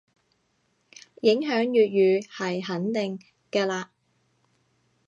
[1.21, 3.19] 影響粵語係肯定
[3.51, 3.87] 嘅嘞